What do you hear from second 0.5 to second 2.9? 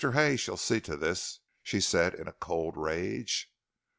see to this," she said in a cold